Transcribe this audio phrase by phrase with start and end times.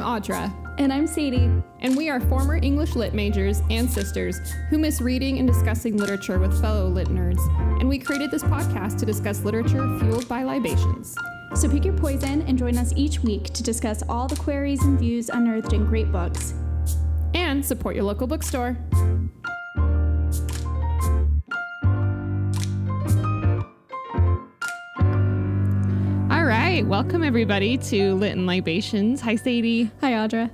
[0.00, 1.50] I'm Audra, And I'm Sadie.
[1.80, 4.38] and we are former English lit majors and sisters
[4.70, 7.40] who miss reading and discussing literature with fellow lit nerds.
[7.80, 11.14] And we created this podcast to discuss literature fueled by libations.
[11.54, 14.98] So pick your poison and join us each week to discuss all the queries and
[14.98, 16.54] views unearthed in great books.
[17.34, 18.78] And support your local bookstore.
[26.80, 29.20] Right, welcome everybody to Lit and Libations.
[29.20, 29.90] Hi, Sadie.
[30.00, 30.50] Hi, Audra.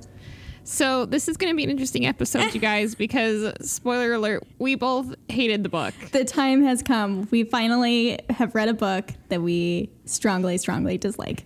[0.65, 4.75] So this is going to be an interesting episode, you guys, because spoiler alert, we
[4.75, 5.93] both hated the book.
[6.11, 7.29] The time has come.
[7.31, 11.45] We finally have read a book that we strongly, strongly dislike.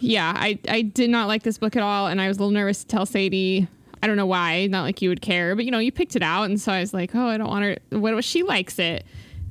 [0.00, 2.50] Yeah, I, I did not like this book at all, and I was a little
[2.50, 3.68] nervous to tell Sadie.
[4.02, 6.22] I don't know why, not like you would care, but you know, you picked it
[6.22, 7.76] out, and so I was like, oh, I don't want her.
[7.96, 9.06] What if she likes it?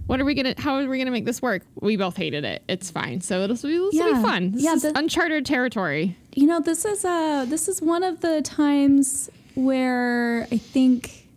[0.07, 0.55] What are we gonna?
[0.57, 1.63] How are we gonna make this work?
[1.79, 2.63] We both hated it.
[2.67, 3.21] It's fine.
[3.21, 4.07] So it'll, will Yeah.
[4.17, 4.51] be fun.
[4.51, 6.17] This Yeah, is the- uncharted territory.
[6.35, 11.27] You know, this is uh this is one of the times where I think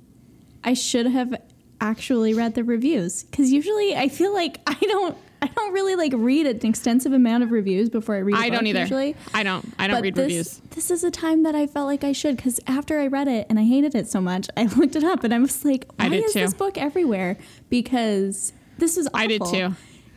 [0.64, 1.34] I should have
[1.80, 6.12] actually read the reviews because usually I feel like I don't I don't really like
[6.14, 8.36] read an extensive amount of reviews before I read.
[8.36, 8.80] I I don't either.
[8.80, 9.14] Usually.
[9.32, 9.72] I don't.
[9.78, 10.58] I don't But read this, reviews.
[10.70, 13.46] This is a time that I felt like I should because after I read it
[13.50, 16.06] and I hated it so much, I looked it up and I was like, why
[16.06, 16.40] is too.
[16.40, 17.36] this book everywhere?
[17.68, 19.20] Because this is awful.
[19.20, 19.74] I did too.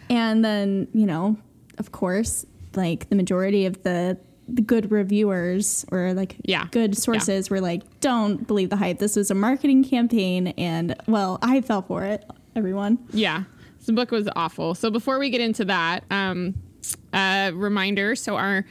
[0.09, 1.37] And then, you know,
[1.77, 4.17] of course, like the majority of the,
[4.47, 6.67] the good reviewers or like Yeah.
[6.71, 8.99] good sources were like, don't believe the hype.
[8.99, 10.47] This was a marketing campaign.
[10.57, 12.23] And well, I fell for it,
[12.55, 12.99] everyone.
[13.11, 13.43] Yeah,
[13.87, 14.75] the book was awful.
[14.75, 16.53] So before we get into that, um,
[17.11, 18.15] uh, reminder.
[18.15, 18.65] So our,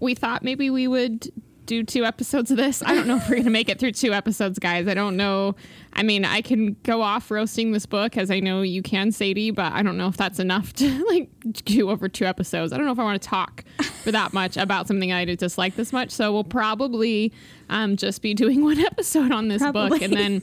[0.00, 1.32] we thought maybe we would
[1.66, 2.82] do two episodes of this.
[2.82, 4.86] I don't know if we're gonna make it through two episodes, guys.
[4.86, 5.56] I don't know.
[5.92, 9.50] I mean, I can go off roasting this book as I know you can, Sadie,
[9.50, 11.28] but I don't know if that's enough to like
[11.64, 12.72] do over two episodes.
[12.72, 13.64] I don't know if I want to talk
[14.04, 16.10] for that much about something I dislike this much.
[16.10, 17.32] So we'll probably
[17.68, 20.42] um, just be doing one episode on this book, and then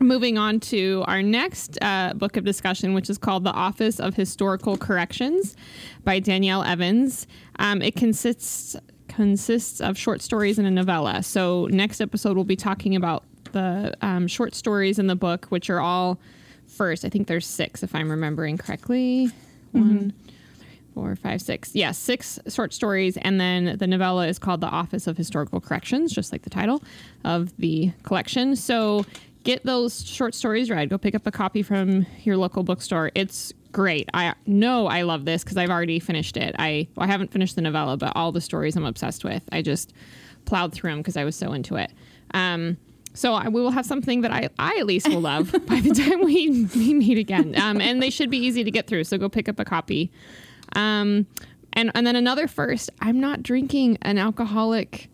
[0.00, 4.14] moving on to our next uh, book of discussion, which is called The Office of
[4.14, 5.56] Historical Corrections
[6.04, 7.26] by Danielle Evans.
[7.58, 8.76] Um, it consists
[9.08, 11.22] consists of short stories and a novella.
[11.22, 15.68] So next episode we'll be talking about the um, short stories in the book, which
[15.68, 16.18] are all
[16.66, 17.04] first.
[17.04, 19.30] I think there's six, if I'm remembering correctly.
[19.72, 20.12] One,
[20.94, 21.74] four, five, six.
[21.74, 23.16] Yeah, six short stories.
[23.16, 26.82] And then the novella is called The Office of Historical Corrections, just like the title
[27.24, 28.54] of the collection.
[28.54, 29.04] So
[29.44, 30.88] get those short stories read.
[30.90, 33.10] Go pick up a copy from your local bookstore.
[33.14, 34.08] It's great.
[34.12, 36.54] I know I love this because I've already finished it.
[36.58, 39.42] I, well, I haven't finished the novella, but all the stories I'm obsessed with.
[39.52, 39.92] I just
[40.44, 41.92] plowed through them because I was so into it.
[42.34, 42.76] Um,
[43.14, 45.90] so I, we will have something that I, I at least will love by the
[45.94, 47.58] time we, we meet again.
[47.60, 49.04] Um, and they should be easy to get through.
[49.04, 50.10] So go pick up a copy.
[50.76, 51.26] Um,
[51.72, 55.08] and, and then another first, I'm not drinking an alcoholic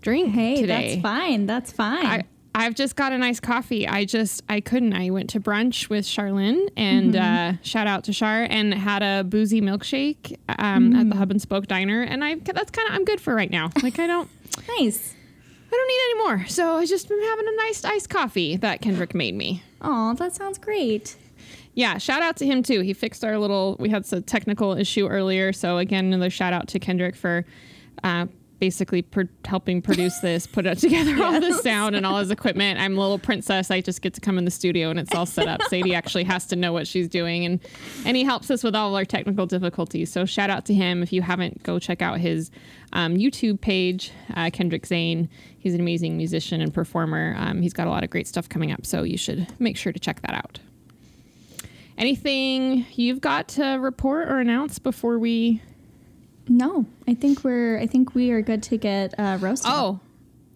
[0.00, 0.66] drink Hey, today.
[0.96, 1.46] that's fine.
[1.46, 2.06] That's fine.
[2.06, 2.22] I,
[2.54, 3.88] I've just got a nice coffee.
[3.88, 4.92] I just I couldn't.
[4.92, 9.24] I went to brunch with Charlene and uh, shout out to Char and had a
[9.24, 12.02] boozy milkshake um, at the Hub and Spoke Diner.
[12.02, 13.70] And I that's kind of I'm good for right now.
[13.82, 14.28] Like I don't
[14.78, 15.14] nice.
[15.72, 16.46] I don't need any more.
[16.48, 19.62] So I just been having a nice iced coffee that Kendrick made me.
[19.80, 21.16] Oh, that sounds great.
[21.74, 22.80] Yeah, shout out to him too.
[22.80, 23.76] He fixed our little.
[23.80, 27.46] We had some technical issue earlier, so again, another shout out to Kendrick for
[28.04, 28.26] uh,
[28.62, 32.78] basically pro- helping produce this, put it together all the sound and all his equipment.
[32.78, 33.72] I'm a little princess.
[33.72, 35.60] I just get to come in the studio and it's all set up.
[35.64, 37.58] Sadie actually has to know what she's doing, and
[38.06, 40.12] and he helps us with all our technical difficulties.
[40.12, 41.02] So shout out to him.
[41.02, 42.52] If you haven't, go check out his
[42.92, 45.28] um, YouTube page, uh, Kendrick Zane.
[45.58, 47.34] He's an amazing musician and performer.
[47.38, 49.92] Um, he's got a lot of great stuff coming up, so you should make sure
[49.92, 50.60] to check that out.
[51.98, 55.60] Anything you've got to report or announce before we?
[56.48, 59.70] No, I think we're I think we are good to get uh, roasted.
[59.72, 60.00] Oh,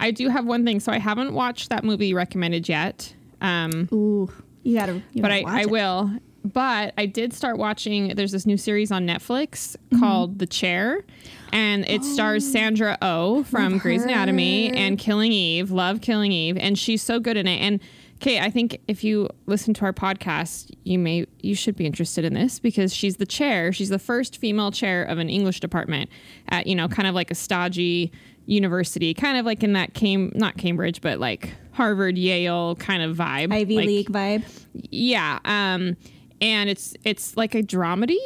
[0.00, 0.80] I do have one thing.
[0.80, 4.30] So I haven't watched that movie recommended yet, um, Ooh,
[4.62, 4.94] you gotta.
[5.12, 5.70] You but gotta I, I it.
[5.70, 6.10] will.
[6.44, 8.14] But I did start watching.
[8.14, 9.98] There's this new series on Netflix Mm-hmm.
[10.00, 11.04] called The Chair,
[11.52, 15.70] and it stars Sandra Oh from Grey's Anatomy and Killing Eve.
[15.70, 17.58] Love Killing Eve, and she's so good in it.
[17.60, 17.80] And
[18.16, 22.24] okay, I think if you listen to our podcast, you may you should be interested
[22.24, 23.72] in this because she's the chair.
[23.72, 26.10] She's the first female chair of an English department
[26.48, 28.12] at you know kind of like a stodgy
[28.46, 33.16] university, kind of like in that came not Cambridge, but like Harvard, Yale kind of
[33.16, 34.44] vibe, Ivy Like, League vibe.
[34.90, 35.96] yeah um
[36.40, 38.18] and it's it's like a dramedy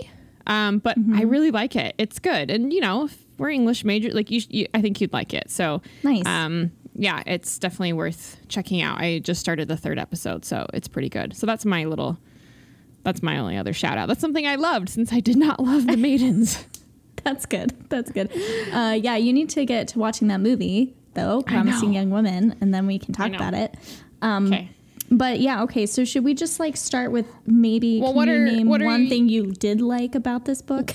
[0.49, 4.11] um but i really like it it's good and you know if we're english major
[4.13, 6.27] like you, sh- you i think you'd like it so Nice.
[6.27, 10.87] um yeah it's definitely worth checking out i just started the third episode so it's
[10.87, 12.19] pretty good so that's my little
[13.03, 15.87] that's my only other shout out that's something i loved since i did not love
[15.87, 16.65] the maidens
[17.23, 17.75] That's good.
[17.91, 18.31] That's good.
[18.73, 21.93] Uh, yeah, you need to get to watching that movie though, Promising.
[21.93, 23.75] Young Woman, and then we can talk about it.
[24.23, 24.71] Um, Okay.
[25.11, 25.85] But yeah, okay.
[25.85, 29.03] So should we just like start with maybe Well, what are- name what are one
[29.03, 30.95] you- thing you did like about this book?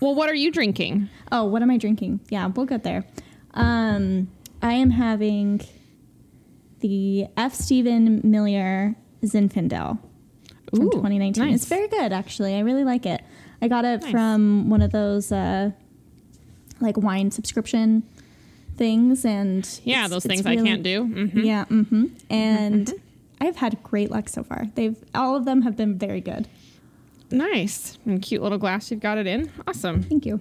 [0.00, 1.10] Well, what are you drinking?
[1.30, 2.20] Oh, what am I drinking?
[2.30, 3.04] Yeah, we'll get there.
[3.52, 4.28] Um,
[4.62, 5.60] I am having
[6.80, 7.54] the F.
[7.54, 9.98] Stephen Miller Zinfandel
[10.70, 11.44] from Ooh, 2019.
[11.44, 11.54] nice.
[11.56, 12.54] It's very good, actually.
[12.54, 13.22] I really like it.
[13.62, 14.10] I got it Nice.
[14.10, 15.70] from one of those uh,
[16.80, 18.02] like wine subscription
[18.76, 21.04] things, and Yeah, those things I can't do.
[21.04, 22.06] hmm Yeah, mm-hmm.
[22.28, 22.92] and
[23.40, 24.66] I've had great luck so far.
[24.74, 26.48] They've all of them have been very good.
[27.30, 27.98] Nice.
[28.04, 29.50] And cute little glass you've got it in.
[29.66, 30.02] Awesome.
[30.02, 30.40] Thank you.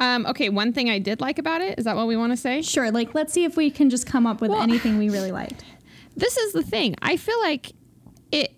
[0.00, 2.36] Um, okay, one thing I did like about it, is that what we want to
[2.36, 2.62] say?
[2.62, 2.90] Sure.
[2.90, 5.64] Like, let's see if we can just come up with Well- anything we really liked.
[6.16, 6.94] This is the thing.
[7.02, 7.72] I feel like
[8.30, 8.54] it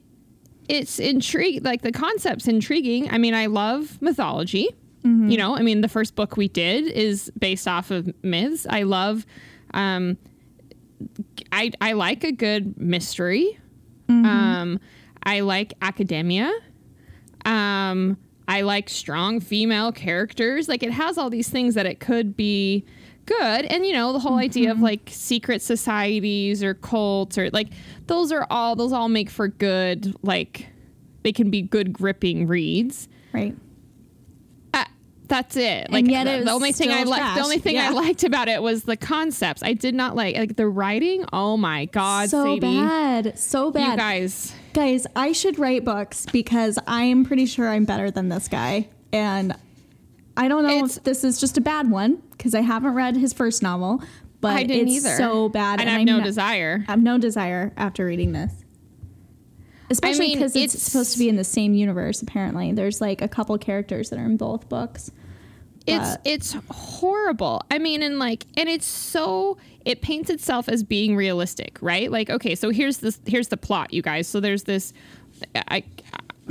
[0.68, 3.10] it's intrigue like the concept's intriguing.
[3.10, 4.68] I mean, I love mythology.
[5.04, 8.66] You know, I mean, the first book we did is based off of myths.
[8.68, 9.24] I love
[9.72, 10.18] um
[11.52, 13.58] I I like a good mystery.
[14.10, 14.78] Um
[15.22, 16.52] I like academia.
[17.46, 20.68] Um I like strong female characters.
[20.68, 22.84] Like it has all these things that it could be
[23.26, 23.64] good.
[23.66, 27.68] And you know, the whole idea of like secret societies or cults or like
[28.06, 30.68] those are all those all make for good like
[31.22, 33.08] they can be good gripping reads.
[33.32, 33.54] Right.
[34.72, 34.84] Uh,
[35.26, 35.90] that's it.
[35.90, 38.62] Like yet the, the only thing I liked, the only thing I liked about it
[38.62, 39.62] was the concepts.
[39.64, 41.24] I did not like like the writing.
[41.32, 43.38] Oh my god, so Sadie, bad.
[43.38, 43.98] So you bad.
[43.98, 44.54] guys.
[44.76, 48.88] Guys, I should write books because I am pretty sure I'm better than this guy.
[49.10, 49.56] And
[50.36, 53.16] I don't know It's- if this is just a bad one because I haven't read
[53.16, 54.02] his first novel,
[54.42, 55.16] but I didn't it's either.
[55.16, 55.80] so bad.
[55.80, 56.84] and I have I'm no not- desire.
[56.88, 58.52] I have no desire after reading this.
[59.88, 62.70] Especially mean, because it's, it's- supposed to be in the same universe, apparently.
[62.72, 65.10] There's like a couple characters that are in both books.
[65.86, 67.62] It's it's horrible.
[67.70, 72.10] I mean, and like, and it's so it paints itself as being realistic, right?
[72.10, 74.26] Like, okay, so here's this here's the plot, you guys.
[74.26, 74.92] So there's this,
[75.68, 75.84] I.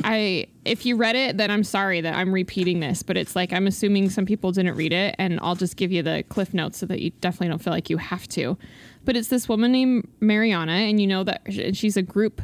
[0.04, 3.54] I if you read it, then I'm sorry that I'm repeating this, but it's like
[3.54, 6.80] I'm assuming some people didn't read it, and I'll just give you the cliff notes
[6.80, 8.58] so that you definitely don't feel like you have to.
[9.06, 12.42] But it's this woman named Mariana, and you know that and she's a group.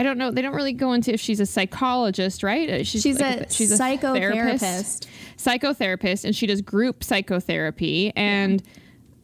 [0.00, 0.30] I don't know.
[0.30, 2.68] They don't really go into if she's a psychologist, right?
[2.70, 5.06] Uh, She's like a psychotherapist.
[5.36, 8.62] psychotherapist and she does group psychotherapy and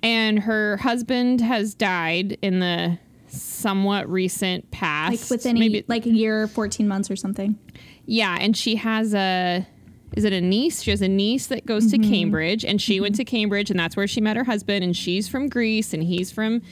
[0.00, 6.06] and her husband has died in the somewhat recent past Like within maybe a, like
[6.06, 7.58] a year, 14 months or something.
[8.04, 9.66] yeah and she has a
[10.14, 12.02] is it a niece she has a niece that goes Mm-hmm.
[12.02, 14.94] to cambridge and she went to cambridge and that's where she met her husband and
[14.96, 16.62] she's from greece and he's from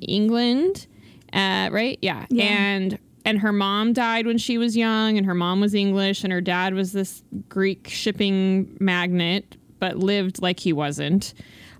[0.00, 0.86] england
[1.32, 2.26] uh, right yeah.
[2.30, 2.44] Yeah.
[2.44, 6.32] and and her mom died when she was young and her mom was english and
[6.32, 11.34] her dad was this greek shipping magnate but lived like he wasn't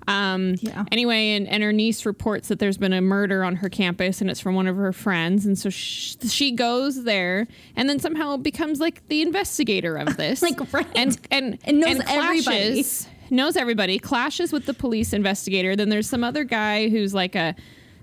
[0.08, 0.84] um, Yeah.
[0.90, 4.28] Anyway, and, and her niece reports that there's been a murder on her campus and
[4.28, 5.46] it's from one of her friends.
[5.46, 7.46] And so sh- she goes there
[7.76, 10.43] and then somehow becomes like the investigator of this.
[10.43, 10.86] Like, right.
[10.96, 12.84] And, and, And knows clashes- everybody.
[13.32, 15.76] Knows everybody, clashes with the police investigator.
[15.76, 17.55] Then there's some other guy who's like a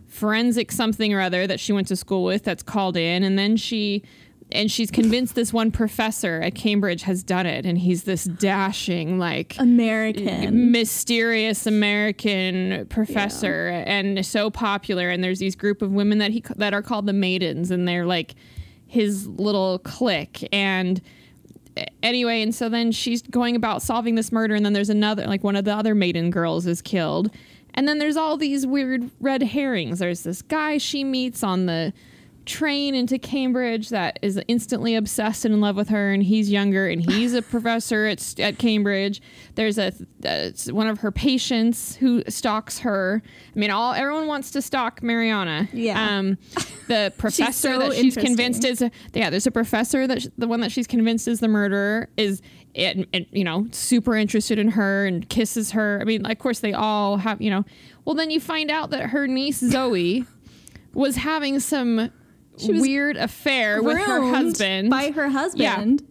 [0.07, 3.23] forensic something or other that she went to school with that's called in.
[3.23, 4.03] And then she.
[4.49, 9.19] And she's convinced this one professor at Cambridge has done it, and he's this dashing,
[9.19, 10.71] like American.
[10.71, 15.09] mysterious American professor and so popular.
[15.09, 18.05] And there's these group of women that he that are called the maidens, and they're
[18.05, 18.35] like
[18.85, 20.47] his little clique.
[20.53, 21.01] And
[22.01, 25.43] anyway, and so then she's going about solving this murder, and then there's another like
[25.43, 27.31] one of the other maiden girls is killed.
[27.77, 29.99] And then there's all these weird red herrings.
[29.99, 31.93] There's this guy she meets on the
[32.47, 36.87] train into Cambridge that is instantly obsessed and in love with her, and he's younger,
[36.87, 39.21] and he's a professor at, at Cambridge.
[39.55, 39.91] There's a
[40.25, 43.21] uh, one of her patients who stalks her.
[43.55, 45.69] I mean, all everyone wants to stalk Mariana.
[45.73, 46.17] Yeah.
[46.17, 46.37] Um,
[46.87, 49.29] the professor so that she's convinced is yeah.
[49.29, 52.41] There's a professor that sh- the one that she's convinced is the murderer is.
[52.73, 55.97] It, it, you know, super interested in her and kisses her.
[55.99, 57.65] I mean, of course, they all have, you know.
[58.05, 60.25] Well, then you find out that her niece Zoe
[60.93, 62.11] was having some
[62.59, 64.89] weird affair with her husband.
[64.89, 66.01] By her husband.
[66.01, 66.07] Yeah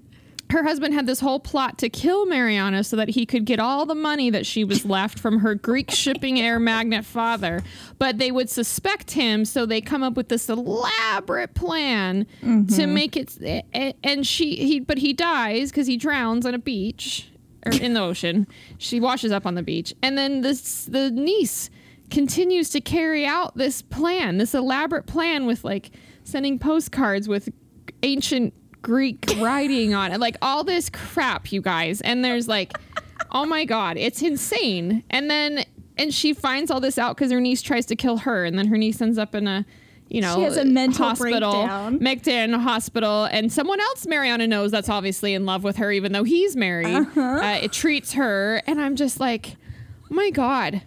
[0.51, 3.85] her husband had this whole plot to kill Mariana so that he could get all
[3.87, 7.63] the money that she was left from her Greek shipping air magnate father.
[7.99, 12.95] But they would suspect him, so they come up with this elaborate plan to mm-hmm.
[12.95, 13.37] make it.
[13.43, 17.31] Eh, eh, and she, he, but he dies because he drowns on a beach
[17.65, 18.47] or in the ocean.
[18.79, 21.71] She washes up on the beach, and then this the niece
[22.09, 25.91] continues to carry out this plan, this elaborate plan with like
[26.27, 27.49] sending postcards with
[28.03, 28.53] ancient
[28.83, 32.01] Greek writing on it, like all this crap, you guys.
[32.03, 32.77] And there's like,
[33.31, 35.03] oh my god, it's insane.
[35.11, 35.65] And then
[35.99, 38.67] and she finds all this out because her niece tries to kill her, and then
[38.69, 39.65] her niece ends up in a
[40.09, 41.99] you know, She has a mental hospital, breakdown.
[41.99, 46.23] Micton hospital, and someone else Mariana knows that's obviously in love with her, even though
[46.23, 46.95] he's married.
[46.95, 47.21] Uh-huh.
[47.21, 49.57] Uh, it treats her, and I'm just like,
[50.09, 50.83] oh my god,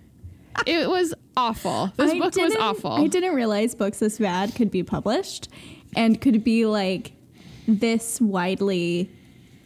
[0.66, 1.92] it was awful.
[1.98, 2.92] This I book was awful.
[2.92, 5.50] I didn't realize books this bad could be published
[5.96, 7.14] and could be like
[7.68, 9.12] this widely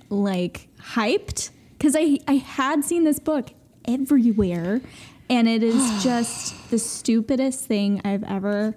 [0.09, 3.51] like hyped because I I had seen this book
[3.85, 4.81] everywhere
[5.29, 8.75] and it is just the stupidest thing I've ever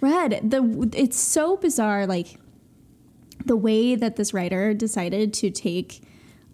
[0.00, 0.50] read.
[0.50, 2.38] The it's so bizarre like
[3.44, 6.02] the way that this writer decided to take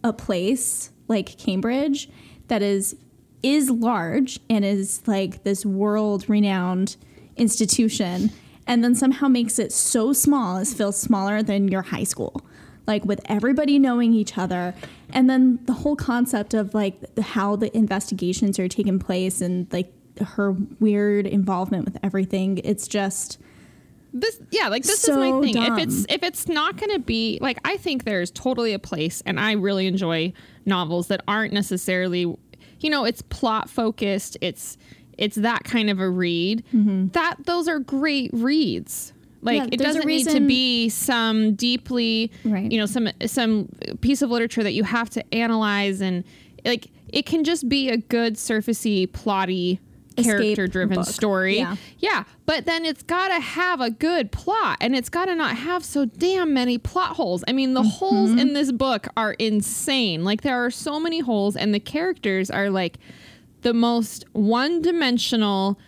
[0.02, 2.08] a place like Cambridge
[2.48, 2.96] that is
[3.42, 6.96] is large and is like this world renowned
[7.36, 8.30] institution
[8.66, 12.42] and then somehow makes it so small it feels smaller than your high school
[12.86, 14.74] like with everybody knowing each other
[15.12, 19.66] and then the whole concept of like the, how the investigations are taking place and
[19.72, 23.38] like her weird involvement with everything it's just
[24.12, 25.78] this yeah like this So is my thing dumb.
[25.78, 29.22] if it's if it's not going to be like i think there's totally a place
[29.24, 30.32] and i really enjoy
[30.66, 32.36] novels that aren't necessarily
[32.80, 34.76] you know it's plot focused it's
[35.18, 36.64] it's that kind of a read
[37.12, 39.68] that those are great reads like Mm-hmm.
[39.68, 42.70] Yeah, it doesn't need to be some deeply Right.
[42.70, 43.68] you know some some
[44.00, 46.24] piece of literature that you have to analyze and
[46.64, 49.78] like it can just be a good surfacey plotty
[50.16, 51.76] character driven story Yeah.
[51.98, 55.56] yeah, but then it's got to have a good plot and it's got to not
[55.56, 57.44] have so damn many plot holes.
[57.48, 58.54] I mean, the holes in mm-hmm.
[58.54, 60.24] this book are insane.
[60.24, 62.98] Like, there are so many holes, and the characters are like
[63.62, 65.78] the most one dimensional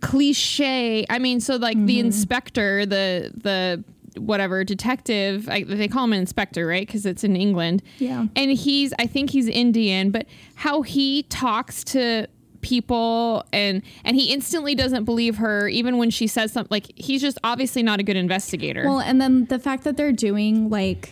[0.00, 1.06] cliche.
[1.08, 2.06] I mean, so like the mm-hmm.
[2.06, 3.84] inspector, the, the,
[4.20, 8.26] whatever detective I, they call him an inspector right because it's in england Yeah.
[8.36, 12.26] and he's i think he's indian but how he talks to
[12.62, 17.20] people and and he instantly doesn't believe her even when she says something like he's
[17.20, 21.10] just obviously not a good investigator Well, and then the fact that they're doing like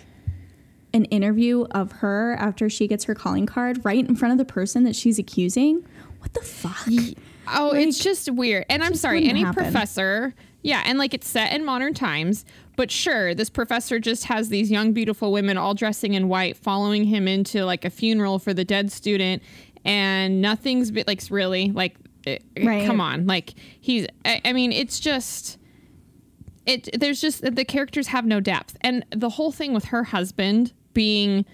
[0.92, 4.50] an interview of her after she gets her calling card right in front of the
[4.50, 5.84] person that she's accusing.
[6.18, 6.86] What the fuck?
[7.48, 8.66] Oh, Like, it's just weird.
[8.68, 9.62] And I'm sorry, any happen.
[9.62, 12.44] professor, yeah, and like it's set in modern times,
[12.76, 17.04] but sure, this professor just has these young, beautiful women all dressing in white following
[17.04, 19.42] him into like a funeral for the dead student,
[19.84, 21.96] and nothing's been like really like,
[22.26, 22.86] eh, eh, Right.
[22.86, 24.06] come on, like he's.
[24.24, 25.58] I, I mean, it's just.
[26.66, 30.72] It there's just the characters have no depth, and the whole thing with her husband
[30.92, 31.46] being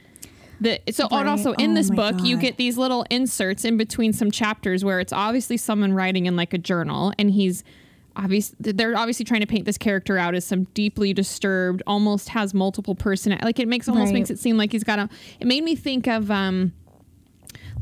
[0.60, 4.12] the so and also in Oh this book you get these little inserts in between
[4.14, 7.62] some chapters where it's obviously someone writing in like a journal and he's
[8.16, 12.54] obvious they're obviously trying to paint this character out as some deeply disturbed almost has
[12.54, 14.14] multiple person like it makes almost Right.
[14.14, 16.72] makes it seem like he's got a it made me think of um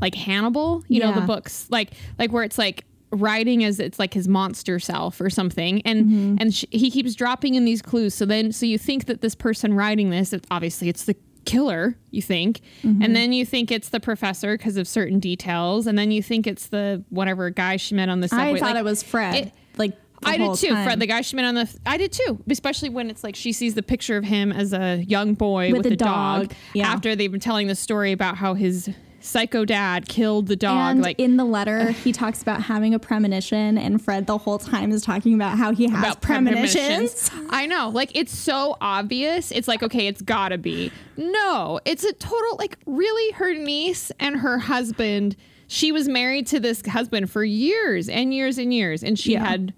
[0.01, 4.13] like Hannibal you know the books like like where it's like writing as it's like
[4.13, 6.35] his monster self or something and Mm-hmm.
[6.39, 9.35] and sh- he keeps dropping in these clues so then so you think that this
[9.35, 13.01] person writing this it's obviously it's the killer you think Mm-hmm.
[13.03, 16.45] and then you think it's the professor because of certain details and then you think
[16.47, 19.35] it's the whatever guy she met on the subway I thought Like, it was Fred.
[19.35, 20.69] it- like I did too.
[20.69, 20.85] time.
[20.85, 21.79] Fred, the guy she met on the.
[21.85, 25.03] I did too, especially when it's like she sees the picture of him as a
[25.07, 26.47] young boy with, With a dog.
[26.47, 26.87] dog, yeah.
[26.87, 28.89] After they've been telling the story about how his
[29.25, 30.91] psycho dad killed the dog.
[30.91, 34.59] And like in the letter, he talks about having a premonition, and Fred the whole
[34.59, 37.29] time is talking about how he has about premonitions.
[37.29, 37.31] premonitions.
[37.49, 37.89] I know.
[37.89, 39.51] Like it's so obvious.
[39.51, 40.91] It's like, okay, it's gotta be.
[41.17, 45.35] No, it's a total like really her niece and her husband.
[45.67, 49.03] She was married to this husband for years and years and years.
[49.03, 49.45] And she Yeah.
[49.47, 49.73] had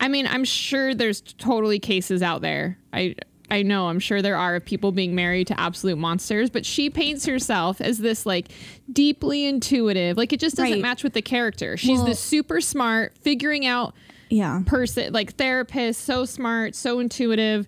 [0.00, 2.78] I mean, I'm sure there's totally cases out there.
[2.92, 3.16] I
[3.50, 6.90] I know, I'm sure there are of people being married to absolute monsters, but she
[6.90, 8.48] paints herself as this like
[8.92, 10.16] deeply intuitive.
[10.16, 10.82] Like it just doesn't Right.
[10.82, 11.76] match with the character.
[11.76, 13.94] She's Well- this super smart, figuring out
[14.30, 14.62] Yeah.
[14.66, 17.66] person like therapist so smart so intuitive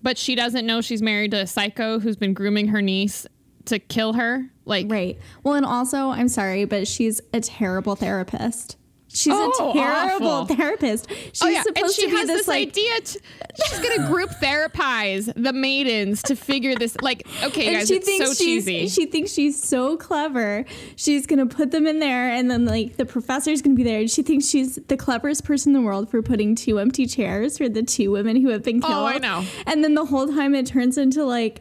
[0.00, 3.26] but she doesn't know she's married to a psycho who's been grooming her niece
[3.66, 5.18] to kill her like Right.
[5.42, 8.76] Well, and also, I'm sorry, but she's a terrible therapist.
[9.18, 10.56] She's Oh, a terrible awful.
[10.56, 11.06] therapist.
[11.10, 13.18] Oh, she's oh yeah and she to be has this, this like idea t-
[13.66, 18.06] she's gonna group therapize the maidens to figure this like okay and guys she it's
[18.06, 20.64] thinks so she's cheesy she thinks she's so clever.
[20.96, 24.00] She's gonna put them in there, and then like the professor's gonna be there.
[24.00, 27.58] And she thinks she's the cleverest person in the world for putting two empty chairs
[27.58, 28.92] for the two women who have been killed.
[28.94, 29.44] Oh, I know.
[29.66, 31.60] And then the whole time it turns into like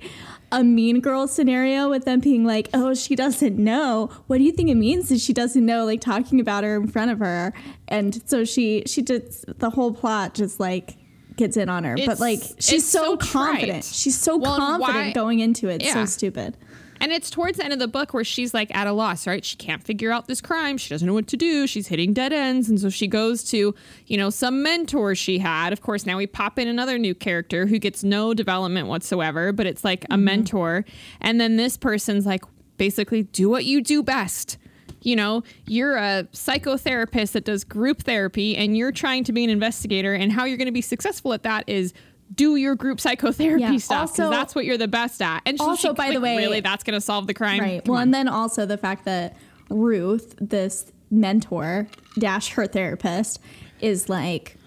[0.51, 4.10] a mean girl scenario with them being like, "Oh, she doesn't know.
[4.27, 6.88] What do you think it means that she doesn't know?" Like talking about her in
[6.88, 7.54] front of her,
[7.88, 10.96] and so she she did the whole plot just like
[11.36, 11.96] gets in on her.
[12.06, 13.84] but like she's so, so confident.
[13.84, 15.84] She's so Well, confident why- going into it.
[15.84, 16.06] So Yeah.
[16.06, 16.58] stupid.
[17.00, 19.44] And it's towards the end of the book where she's like at a loss, right?
[19.44, 20.77] She can't figure out this crime.
[20.77, 21.68] She doesn't know what to do.
[21.68, 22.70] She's hitting dead ends.
[22.70, 23.75] And so she goes to,
[24.08, 25.74] you know, some mentor she had.
[25.74, 29.66] Of course, now we pop in another new character who gets no development whatsoever, but
[29.66, 30.24] it's like a mm-hmm.
[30.24, 30.86] mentor.
[31.22, 32.44] And then this person's like,
[32.77, 34.58] basically, do what you do best.
[35.01, 39.50] You know, you're a psychotherapist that does group therapy and you're trying to be an
[39.50, 40.13] investigator.
[40.13, 41.94] And how you're going to be successful at that is
[42.36, 43.77] do your group psychotherapy Yeah.
[43.77, 45.41] stuff because that's what you're the best at.
[45.46, 47.60] And so Also, she- by the way- really, that's going to solve the crime.
[47.62, 47.84] Right.
[47.84, 48.07] Come well, on.
[48.07, 49.36] and then also the fact that
[49.69, 51.88] Ruth, this mentor
[52.19, 53.39] dash her therapist,
[53.79, 54.57] is like,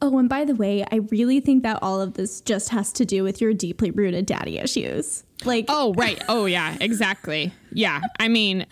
[0.00, 3.04] oh, and by the way, I really think that all of this just has to
[3.04, 5.24] do with your deeply rooted daddy issues.
[5.44, 6.22] Like, oh, right.
[6.28, 6.76] Oh, yeah.
[6.80, 7.52] Exactly.
[7.72, 8.00] Yeah.
[8.18, 8.66] I mean,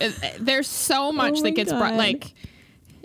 [0.00, 1.94] uh, there's so much Oh that gets brought.
[1.94, 2.34] Like,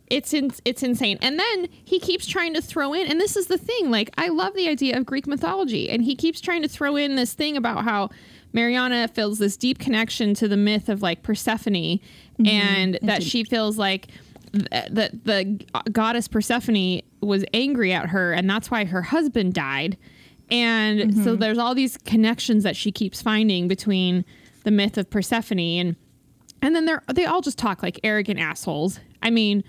[0.08, 1.18] it's in, it's insane.
[1.22, 3.90] And then he keeps trying to throw in, and this is the thing.
[3.90, 7.16] Like, I love the idea of Greek mythology, and he keeps trying to throw in
[7.16, 8.10] this thing about how
[8.54, 12.46] Mariana feels this deep connection to the myth of like Persephone, mm-hmm.
[12.46, 14.08] and that she feels like
[14.54, 15.60] that the
[15.92, 19.98] goddess Persephone was angry at her, and that's why her husband died.
[20.52, 21.40] And so mm-hmm.
[21.40, 24.24] there's all these connections that she keeps finding between
[24.64, 25.96] the myth of Persephone and
[26.62, 29.00] and then they're they all just talk like arrogant assholes.
[29.22, 29.64] I mean,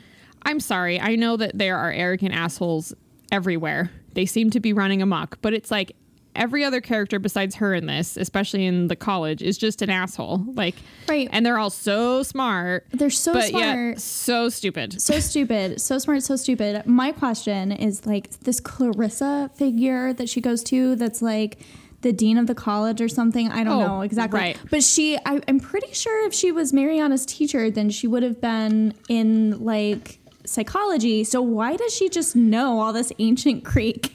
[0.46, 0.98] I'm sorry.
[1.00, 2.94] I know that there are arrogant assholes
[3.30, 3.90] everywhere.
[4.14, 5.94] They seem to be running amok, but it's like
[6.34, 10.44] every other character besides her in this, especially in the college, is just an asshole.
[10.54, 10.74] Like
[11.08, 11.28] Right.
[11.32, 12.86] and they're all so smart.
[12.92, 13.64] They're so but smart.
[13.64, 15.00] yet so stupid.
[15.00, 16.86] so stupid, so smart, so stupid.
[16.86, 21.58] My question is like this Clarissa figure that she goes to that's like
[22.02, 23.50] the dean of the college or something.
[23.50, 24.38] I don't Oh, know exactly.
[24.38, 24.58] right.
[24.70, 28.40] But she, I, I'm pretty sure if she was Mariana's teacher, then she would have
[28.40, 31.24] been in like psychology.
[31.24, 34.12] So why does she just know all this ancient Greek?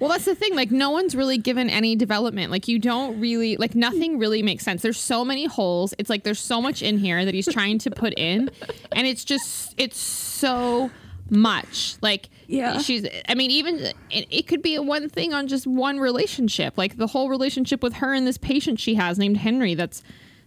[0.00, 0.56] Well, that's the thing.
[0.56, 2.50] Like, no one's really given any development.
[2.50, 4.82] Like, you don't really, like, nothing really makes sense.
[4.82, 5.94] There's so many holes.
[5.96, 8.50] It's like there's so much in here that he's trying to put in.
[8.90, 10.90] And it's just, it's so
[11.30, 11.94] much.
[12.02, 12.78] Like, Yeah.
[12.80, 13.76] she's, I mean, even
[14.10, 16.76] it, it could be one thing on just one relationship.
[16.76, 20.02] Like, the whole relationship with her and this patient she has named Henry that's,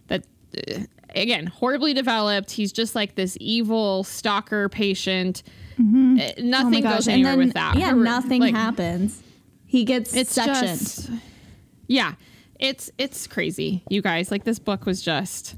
[0.08, 0.26] that,
[0.58, 0.80] uh,
[1.14, 2.50] again, horribly developed.
[2.50, 5.42] He's just like this evil stalker patient.
[5.78, 7.76] Uh, nothing Oh goes anywhere with that.
[7.76, 9.22] Yeah, Her- nothing like, happens.
[9.66, 10.78] He gets it's sectioned.
[10.78, 11.10] just
[11.88, 12.14] yeah
[12.58, 15.54] it's it's crazy you guys like this book was just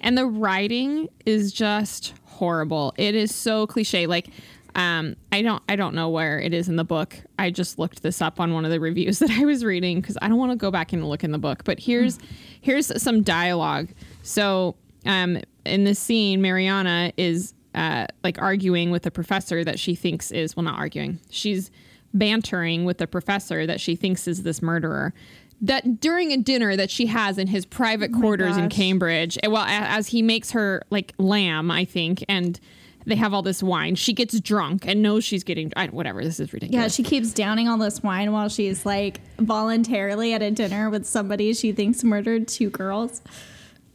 [0.00, 4.28] and the writing is just horrible it is so cliche like
[4.74, 8.02] um i don't i don't know where it is in the book i just looked
[8.02, 10.50] this up on one of the reviews that i was reading because i don't want
[10.50, 12.18] to go back and look in the book but here's
[12.60, 13.88] here's some dialogue
[14.22, 14.74] so
[15.08, 20.30] um in this scene mariana is uh like arguing with a professor that she thinks
[20.30, 21.70] is well not arguing she's
[22.14, 25.12] bantering with a professor that she thinks is this murderer.
[25.60, 28.68] That during a dinner that she has in his private quarters in.
[28.68, 32.60] Cambridge, eh, well, as he makes her like lamb, I think, and
[33.06, 33.96] they have all this wine.
[33.96, 36.22] She gets drunk and knows she's getting I, whatever.
[36.22, 36.84] This is ridiculous.
[36.84, 41.06] Yeah, she keeps downing all this wine while she's like voluntarily at a dinner with
[41.06, 43.20] somebody she thinks murdered two girls.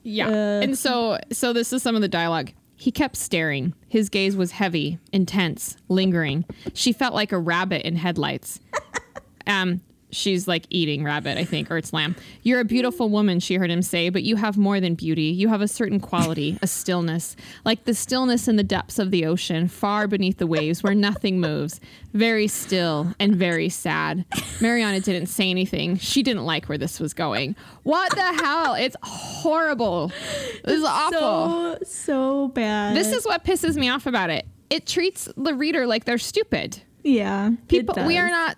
[0.04, 0.28] Yeah.
[0.28, 2.52] Uh, and so so this is some of the dialogue.
[2.76, 3.74] He kept staring.
[3.88, 6.46] His gaze was heavy, intense, lingering.
[6.74, 8.60] She felt like a rabbit in headlights.
[9.46, 9.82] Um
[10.14, 12.16] she's like eating rabbit, I think, or it's lamb.
[12.42, 15.24] You're a beautiful woman, she heard him say, but you have more than beauty.
[15.24, 19.26] You have a certain quality, a stillness, like the stillness in the depths of the
[19.26, 21.80] ocean, far beneath the waves where nothing moves.
[22.14, 24.24] Very still and very sad.
[24.62, 25.98] Mariana didn't say anything.
[25.98, 27.56] She didn't like where this was going.
[27.84, 28.76] What the hell?
[28.76, 30.12] It's horrible.
[30.64, 31.78] This is awful.
[31.84, 32.96] So so bad.
[32.96, 34.46] This is what pisses me off about it.
[34.70, 36.82] It treats the reader like they're stupid.
[37.04, 37.50] yeah.
[37.52, 38.58] it People, we are not.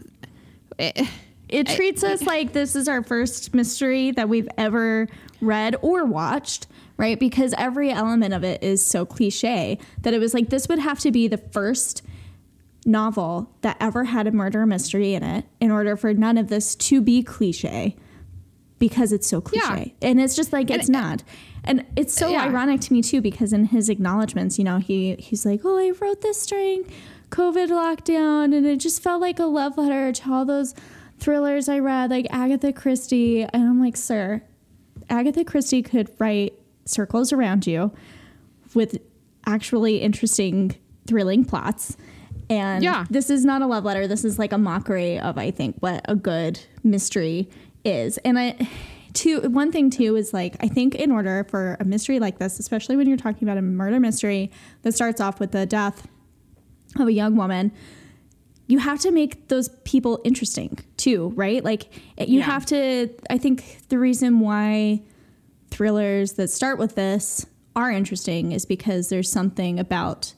[0.79, 1.05] eh,
[1.49, 5.07] It treats us like this is our first mystery that we've ever
[5.41, 7.19] read or watched, right?
[7.19, 10.99] Because every element of it is so cliche that it was like this would have
[10.99, 12.01] to be the first
[12.85, 16.75] novel that ever had a murder mystery in it in order for none of this
[16.75, 17.95] to be cliche
[18.77, 19.95] because it's so cliche.
[20.01, 21.23] And it's just like it's not.
[21.63, 22.43] And it's so Yeah.
[22.43, 25.91] ironic to me too because in his acknowledgments, you know, he he's like, "Oh, I
[25.99, 26.83] wrote this during
[27.31, 30.75] COVID lockdown and it just felt like a love letter to all those
[31.25, 34.41] thrillers I read like Agatha Christie." And I'm like, "Sir,
[35.09, 36.53] Agatha Christie could write
[36.85, 37.91] circles around you
[38.73, 38.97] with
[39.47, 40.75] actually interesting,
[41.07, 41.97] thrilling plots.
[42.49, 43.05] And Yeah.
[43.09, 44.07] this is not a love letter.
[44.07, 47.49] This is like a mockery of, I think, what a good mystery
[47.83, 48.17] is.
[48.19, 48.55] And I,
[49.13, 52.59] two, one thing too is like, I think in order for a mystery like this,
[52.59, 54.51] especially when you're talking about a murder mystery
[54.83, 56.07] that starts off with the death
[56.99, 57.71] of a young woman,
[58.67, 61.63] you have to make those people interesting too, right?
[61.63, 62.45] Like you Yeah.
[62.45, 65.01] have to I think the reason why
[65.69, 70.33] thrillers that start with this are interesting is because there's something about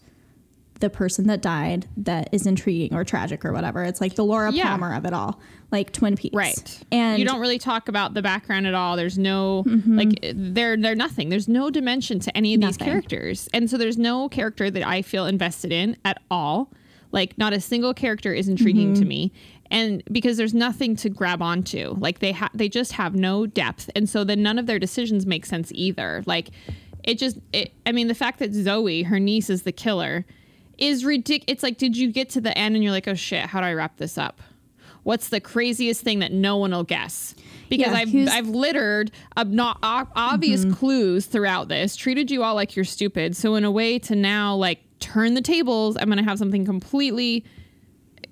[0.79, 3.83] the person that died that is intriguing or tragic or whatever.
[3.83, 4.67] It's like the Laura Yeah.
[4.69, 5.39] Palmer of it all,
[5.71, 6.35] like Twin Peaks.
[6.35, 6.79] Right.
[6.91, 8.95] And you don't really talk about the background at all.
[8.95, 9.97] There's no mm-hmm.
[9.97, 11.29] like they're they're nothing.
[11.29, 13.49] There's no dimension to any of these characters.
[13.53, 16.71] And so there's no character that I feel invested in at all.
[17.11, 19.31] Like not a single character is intriguing to me.
[19.69, 21.95] And because there's nothing to grab onto.
[21.99, 23.89] Like they have they just have no depth.
[23.95, 26.23] And so then none of their decisions make sense either.
[26.25, 26.49] Like
[27.03, 30.25] it just it, I mean the fact that Zoe, her niece is the killer
[30.77, 31.45] is ridiculous.
[31.47, 33.65] It's like did you get to the end and you're like, "Oh shit, how do
[33.67, 34.41] I wrap this up?"
[35.03, 37.33] what's the craziest thing that no one will guess
[37.69, 40.73] because Yeah, I've who's- I've littered ob- not ob- obvious Mm-hmm.
[40.73, 43.33] clues throughout this, treated you all like you're stupid.
[43.33, 46.65] So in a way to now like turn the tables, I'm going to have something
[46.65, 47.43] completely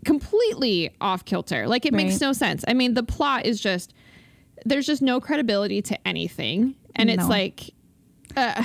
[0.06, 1.67] completely off kilter.
[1.67, 2.63] Like it makes no sense.
[2.67, 3.93] I mean, the plot is just
[4.65, 7.71] there's just no credibility to anything, and it's like,
[8.38, 8.63] uh,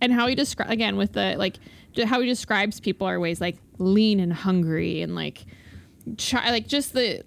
[0.00, 1.56] and how he describe again with the like
[2.04, 5.44] how he describes people are ways like lean and hungry and like
[6.16, 7.22] try like just the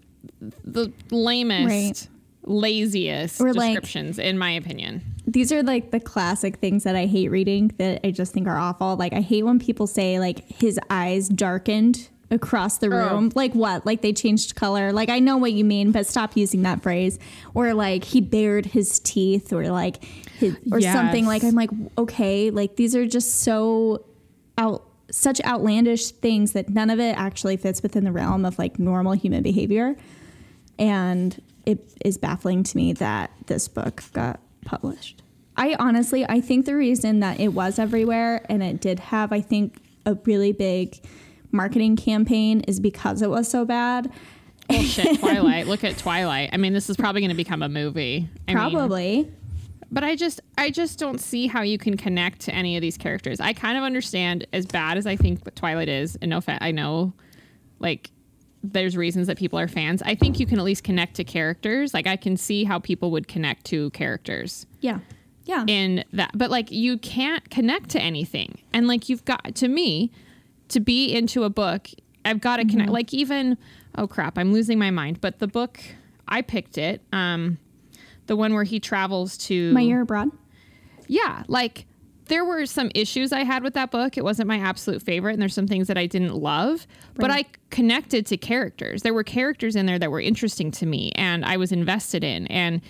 [0.66, 2.10] the lamest
[2.44, 7.06] laziest Or, like- descriptions in my opinion these are like the classic things that I
[7.06, 8.96] hate reading that I just think are awful.
[8.96, 12.90] Like I hate when people say like his eyes darkened across the oh.
[12.90, 13.32] room.
[13.36, 13.86] Like what?
[13.86, 14.94] Like they changed color.
[14.94, 17.20] Like I know what you mean, but stop using that phrase.
[17.54, 20.04] Or like he bared his teeth or like
[20.40, 24.06] his, or something like I'm like okay, like these are just so
[24.58, 28.80] out such outlandish things that none of it actually fits within the realm of like
[28.80, 29.98] normal human behavior.
[30.80, 35.24] And it is baffling to me that this book got published.
[35.56, 39.42] I honestly, I think the reason that it was everywhere and it did have, I
[39.42, 41.00] think, a really big
[41.52, 44.12] marketing campaign is because it was so bad.
[44.70, 48.28] bullshit twilight look at twilight i mean this is probably going to become a movie
[48.50, 49.32] I mean, Probably.
[49.90, 52.98] but i just i just don't see how you can connect to any of these
[52.98, 56.62] characters i kind of understand as bad as i think twilight is and no fa-
[56.62, 57.14] i know
[57.80, 58.12] like
[58.64, 61.94] there's reasons that people are fans i think you can at least connect to characters
[61.94, 65.00] like i can see how people would connect to characters yeah.
[65.46, 65.64] Yeah.
[65.68, 70.12] in that but like you can't connect to anything and like you've got to me
[70.70, 71.88] to be into a book
[72.26, 73.58] i've got to connect like even
[73.96, 75.80] oh crap i'm losing my mind but the book
[76.28, 77.58] i picked it um
[78.26, 80.32] the one where he travels to My year abroad.
[81.08, 81.86] yeah like
[82.28, 84.18] there were some issues i had with that book.
[84.18, 87.46] It wasn't my absolute favorite and there's some things that i didn't love but i
[87.70, 89.02] connected to characters.
[89.04, 92.48] There were characters in there that were interesting to me and i was invested in
[92.48, 92.82] and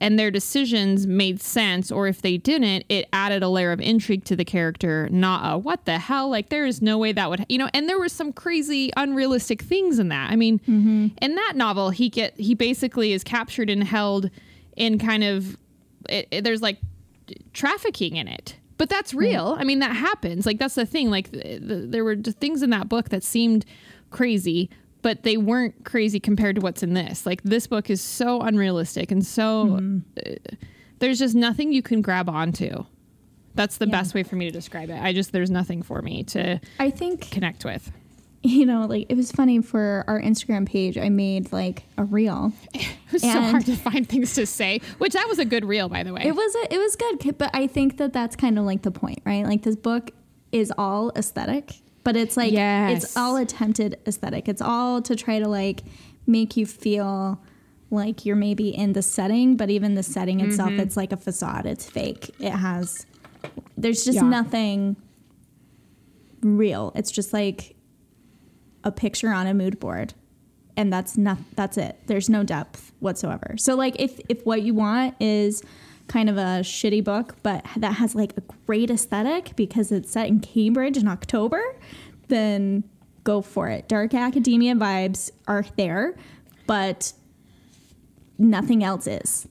[0.00, 4.24] and their decisions made sense or if they didn't it added a layer of intrigue
[4.24, 5.08] to the character.
[5.10, 6.28] Not a what the hell?
[6.28, 9.62] Like there is no way that would you know and there were some crazy unrealistic
[9.62, 10.30] things in that.
[10.30, 11.08] I mean mm-hmm.
[11.22, 14.30] in that novel he get he basically is captured and held
[14.76, 15.56] in kind of
[16.08, 16.78] it, it- there's like
[17.52, 19.56] trafficking in it but that's real.
[19.58, 20.46] I mean that happens.
[20.46, 21.10] Like that's the thing.
[21.10, 23.64] Like th- th- there were things in that book that seemed
[24.10, 24.70] crazy
[25.02, 27.26] but they weren't crazy compared to what's in this.
[27.26, 29.78] Like this book is so unrealistic and so
[30.26, 30.30] uh,
[30.98, 32.84] there's just nothing you can grab onto.
[33.54, 33.92] That's the Yeah.
[33.92, 35.00] best way for me to describe it.
[35.00, 37.92] I just there's nothing for me to I think connect with
[38.46, 40.96] you know, like it was funny for our Instagram page.
[40.98, 42.52] I made like a reel.
[42.74, 45.88] it was so hard to find things to say which that was a good reel
[45.88, 48.58] by the way It was a, it was good, but I think that that's kind
[48.58, 49.44] of like the point, right?
[49.44, 50.10] Like this book
[50.52, 51.72] is all aesthetic,
[52.04, 53.04] but it's like Yes.
[53.04, 54.48] it's all attempted aesthetic.
[54.48, 55.82] It's all to try to like
[56.26, 57.40] make you feel
[57.90, 60.80] like you're maybe in the setting, but even the setting itself, Mm-hmm.
[60.80, 61.66] it's like a facade.
[61.66, 62.34] It's fake.
[62.40, 63.06] It has
[63.76, 64.22] there's just Yeah.
[64.28, 64.96] nothing
[66.42, 66.92] real.
[66.94, 67.75] It's just like
[68.86, 70.14] a picture on a mood board
[70.76, 71.98] and that's not that's it.
[72.06, 73.56] There's no depth whatsoever.
[73.58, 75.62] So like if if what you want is
[76.06, 80.28] kind of a shitty book but that has like a great aesthetic because it's set
[80.28, 81.60] in cambridge in october
[82.28, 82.84] then
[83.24, 83.88] go for it.
[83.88, 86.16] Dark academia vibes are there
[86.68, 87.12] but
[88.38, 89.48] nothing else is.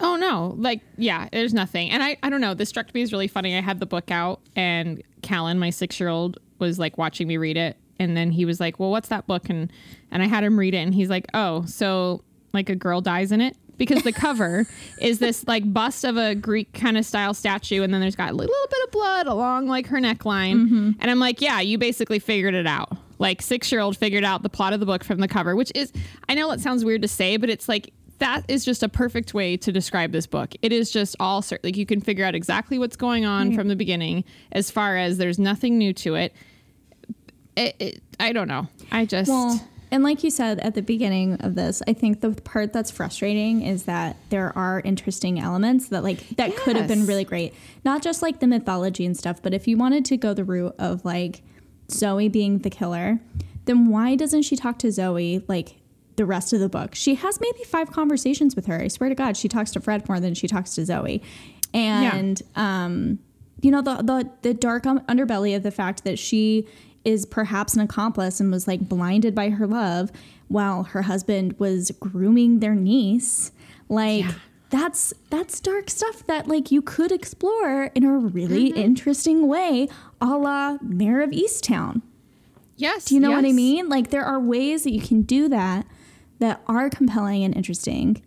[0.00, 1.90] Oh no, like yeah, there's nothing.
[1.90, 3.56] And I I don't know, this struck me as really funny.
[3.56, 7.78] I had the book out and Callan, my 6-year-old, was like watching me read it
[8.00, 9.70] and then he was like, "Well, what's that book?" and
[10.10, 13.30] and I had him read it and he's like, "Oh, so like a girl dies
[13.30, 14.66] in it?" Because the cover
[15.00, 18.30] is this like bust of a Greek kind of style statue and then there's got
[18.30, 20.66] a little bit of blood along like her neckline.
[20.66, 20.90] Mm-hmm.
[20.98, 24.72] And I'm like, "Yeah, you basically figured it out." Like 6-year-old figured out the plot
[24.72, 25.92] of the book from the cover, which is
[26.28, 29.34] I know it sounds weird to say, but it's like that is just a perfect
[29.34, 30.54] way to describe this book.
[30.62, 33.76] It is just all like you can figure out exactly what's going on from the
[33.76, 36.34] beginning as far as there's nothing new to it.
[37.60, 38.68] It, it, I don't know.
[38.90, 42.30] I just Well, and like you said at the beginning of this, I think the
[42.30, 47.06] part that's frustrating is that there are interesting elements that like that could have been
[47.06, 47.54] really great.
[47.84, 50.76] Not just like the mythology and stuff, but if you wanted to go the route
[50.78, 51.42] of like
[51.90, 53.20] Zoe being the killer,
[53.64, 55.76] then why doesn't she talk to Zoe like
[56.16, 56.94] the rest of the book?
[56.94, 58.80] She has maybe five conversations with her.
[58.80, 61.20] I swear to God, she talks to Fred more than she talks to Zoe.
[61.74, 63.18] And um
[63.60, 66.66] you know the, the the dark underbelly of the fact that she
[67.04, 70.10] is perhaps an accomplice and was like blinded by her love
[70.48, 73.52] while her husband was grooming their niece.
[73.88, 74.26] Like
[74.70, 78.78] that's that's dark stuff that like you could explore in a really mm-hmm.
[78.78, 79.88] interesting way
[80.20, 82.02] a la mare of easttown.
[82.76, 83.06] Yes.
[83.06, 83.88] do you know what i mean?
[83.88, 85.86] Like there are ways that you can do that
[86.38, 88.22] that are compelling and interesting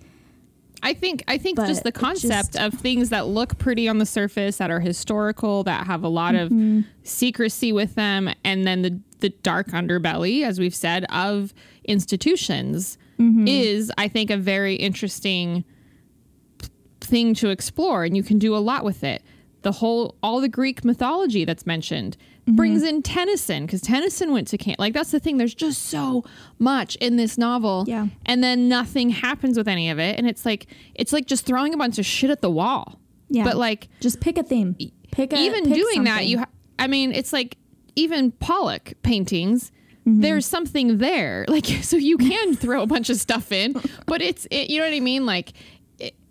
[0.86, 3.98] I think I think But just the concept just- of things that look pretty on
[4.00, 6.80] the surface that are historical that have a lot Mm-hmm.
[6.80, 11.54] of secrecy with them and then the the dark underbelly as we've said of
[11.86, 13.48] institutions Mm-hmm.
[13.48, 15.64] is I think a very interesting
[17.00, 19.22] thing to explore and you can do a lot with it.
[19.62, 22.56] The whole all the Greek mythology that's mentioned Mm-hmm.
[22.58, 24.78] brings in Tennyson because Tennyson went to camp.
[24.78, 25.38] Like that's the thing.
[25.38, 26.26] There's just so
[26.60, 28.08] much in this novel, Yeah.
[28.26, 31.74] and then nothing happens with any of it, and it's like it's like just throwing
[31.74, 33.00] a bunch of shit at the wall.
[33.30, 33.46] Yeah.
[33.46, 34.76] But like just pick a theme
[35.12, 36.40] pick a even pick doing that, you.
[36.40, 37.58] Ha- I mean, it's like
[37.96, 39.72] even Pollock paintings.
[40.06, 40.20] Mm-hmm.
[40.20, 43.74] There's something there, like so you can throw a bunch of stuff in,
[44.06, 45.26] but it's it, you know what I mean.
[45.26, 45.54] Like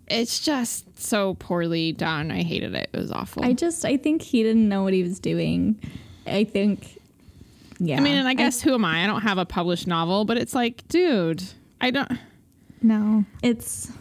[0.07, 2.29] it's just so poorly done.
[2.29, 2.89] I hated it.
[2.93, 3.43] It was awful.
[3.43, 5.79] I just I think he didn't know what he was doing.
[6.27, 6.99] I think
[7.79, 7.97] yeah.
[7.97, 9.03] I mean, and I guess who am I?
[9.03, 11.43] I don't have a published novel, but it's like, dude,
[11.81, 12.11] I don't.
[12.81, 13.25] no.
[13.41, 13.91] It's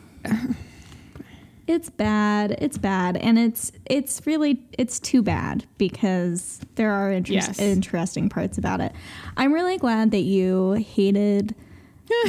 [1.66, 2.52] it's bad.
[2.60, 7.58] It's bad and it's it's really it's too bad because there are interest, Yes.
[7.60, 8.92] interesting parts about it.
[9.36, 11.54] I'm really glad that you hated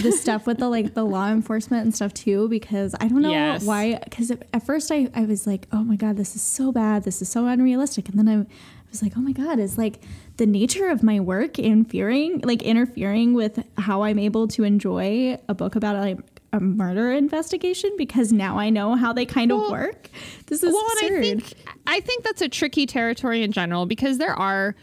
[0.02, 3.32] the stuff with the like the law enforcement and stuff too because I don't know
[3.32, 3.66] Yes.
[3.66, 7.04] why because at first I, I was like oh my god this is so bad
[7.04, 8.46] this is so unrealistic and then I, I
[8.94, 10.00] was like oh my god is like
[10.38, 15.54] the nature of my work interfering like interfering with how I'm able to enjoy a
[15.54, 16.20] book about like
[16.54, 17.92] a murder investigation?
[17.98, 20.10] Because now I know how they kind of work.
[20.46, 21.18] This is well, and absurd.
[21.18, 21.54] I think
[21.88, 24.76] I think that's a tricky territory in general because there are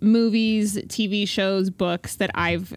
[0.00, 2.74] movies, TV shows, books that I've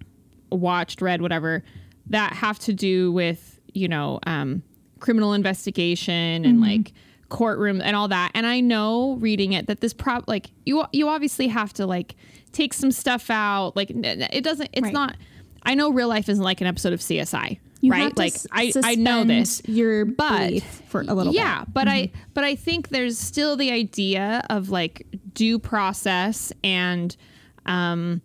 [0.51, 1.63] watched, read, whatever
[2.09, 4.61] that have to do with you know um,
[4.99, 6.93] criminal investigation and like
[7.29, 8.31] courtroom and all that.
[8.33, 12.15] And I know reading it that this prop like you you obviously have to like
[12.51, 13.73] take some stuff out.
[13.75, 14.69] Like it doesn't.
[14.73, 14.93] It's Right.
[14.93, 15.15] not.
[15.63, 18.15] I know real life isn't like an episode of CSI, you right?
[18.17, 21.73] like I I know this, your but for a little yeah bit.
[21.73, 27.17] but i but i think there's still the idea of like due process and
[27.65, 28.21] um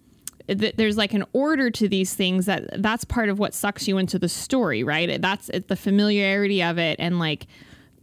[0.49, 3.99] th- there's like an order to these things that that's part of what sucks you
[3.99, 7.47] into the story right that's it's the familiarity of it and like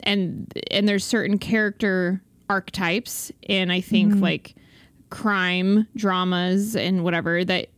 [0.02, 4.24] and and there's certain character archetypes and i think mm-hmm.
[4.24, 4.56] like
[5.10, 7.70] crime dramas and whatever that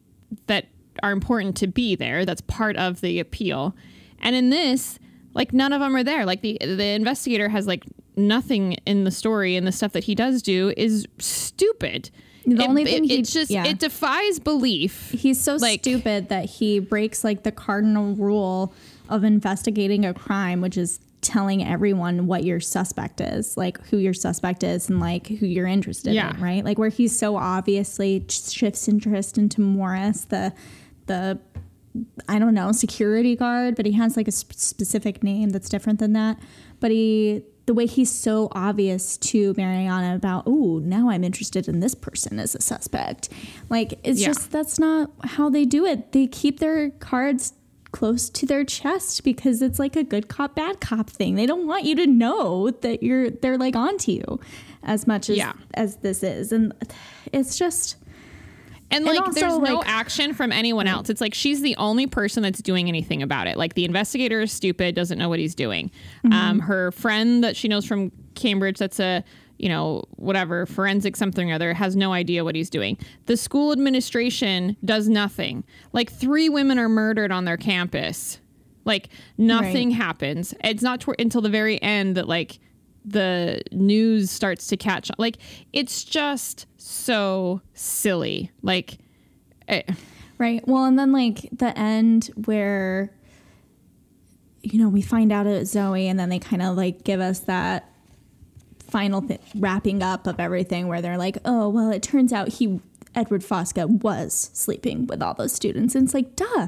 [0.47, 0.67] that
[1.03, 2.25] are important to be there.
[2.25, 3.75] That's part of the appeal.
[4.19, 4.99] And in this
[5.33, 6.25] like none of them are there.
[6.25, 10.15] Like the the investigator has like nothing in the story and the stuff that he
[10.15, 12.09] does do is stupid.
[12.45, 13.65] The It- only it, thing he- it's just yeah.
[13.65, 15.11] it defies belief.
[15.11, 18.73] He's so Like- stupid that he breaks like the cardinal rule
[19.09, 24.13] of investigating a crime, which is telling everyone what your suspect is, like who your
[24.13, 26.35] suspect is and like who you're interested Yeah.
[26.35, 26.65] in, right?
[26.65, 30.53] Like where he's so obviously shifts interest into Morris, the
[31.05, 31.39] the
[32.29, 35.99] I don't know, security guard, but he has like a sp- specific name that's different
[35.99, 36.39] than that.
[36.79, 41.81] But he, the way he's so obvious to Mariana about, oh, now I'm interested in
[41.81, 43.27] this person as a suspect.
[43.69, 44.27] Like, it's Yeah.
[44.27, 46.13] just, that's not how they do it.
[46.13, 47.53] They keep their cards
[47.91, 51.35] close to their chest because it's like a good cop, bad cop thing.
[51.35, 54.39] They don't want you to know that you're, they're like onto you
[54.83, 55.53] as much as, Yeah.
[55.73, 56.51] as this is.
[56.51, 56.73] And
[57.33, 57.97] it's just,
[58.89, 61.09] And And like, also, there's no like- action from anyone else.
[61.09, 63.57] It's like she's the only person that's doing anything about it.
[63.57, 65.91] Like the investigator is stupid, doesn't know what he's doing.
[66.25, 66.33] Mm-hmm.
[66.33, 69.23] Um, her friend that she knows from Cambridge, that's a
[69.61, 72.97] you know whatever forensic something or other, has no idea what he's doing.
[73.27, 75.63] The school administration does nothing.
[75.93, 78.39] Like three women are murdered on their campus.
[78.85, 80.55] Like nothing happens.
[80.63, 82.57] It's not tw- until the very end that like
[83.05, 85.15] the news starts to catch on.
[85.19, 85.37] Like
[85.71, 88.51] it's just so silly.
[88.63, 88.97] Like
[89.67, 89.83] eh,
[90.39, 90.67] Right.
[90.67, 93.13] Well, and then like the end where
[94.63, 97.41] you know we find out it's Zoe, and then they kind of like give us
[97.41, 97.90] that
[98.91, 102.79] final th- wrapping up of everything where they're like, oh well, it turns out he
[103.15, 105.95] Edward Fosca was sleeping with all those students.
[105.95, 106.67] And it's like, duh,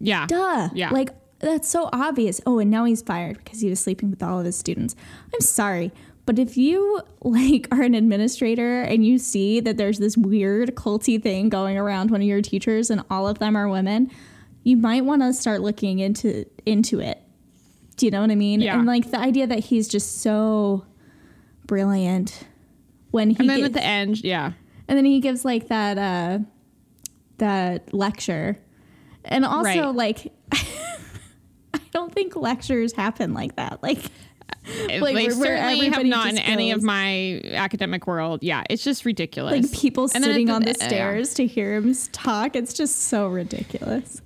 [0.00, 0.26] Yeah.
[0.26, 0.70] duh.
[0.74, 0.90] Yeah.
[0.90, 2.40] Like, that's so obvious.
[2.46, 4.94] Oh, and now he's fired because he was sleeping with all of his students.
[5.34, 5.92] I'm sorry.
[6.24, 11.20] But if you like are an administrator and you see that there's this weird culty
[11.22, 14.10] thing going around one of your teachers and all of them are women,
[14.62, 17.20] you might want to start looking into into it.
[17.96, 18.60] Do you know what I mean?
[18.60, 18.78] Yeah.
[18.78, 20.86] And like the idea that he's just so
[21.76, 22.44] brilliant
[23.12, 24.52] when he and then gets- at the end, yeah.
[24.88, 26.38] and then he gives like that uh
[27.38, 28.58] that lecture.
[29.24, 29.94] And also Right.
[29.94, 33.82] like I don't think lectures happen like that.
[33.82, 34.00] Like
[34.88, 38.42] Like, Like, they certainly have not in just any of my academic world.
[38.42, 39.62] Yeah, it's just ridiculous.
[39.62, 40.86] like people And sitting on the uh, yeah.
[40.88, 42.54] stairs to hear him talk.
[42.54, 44.20] It's just so ridiculous.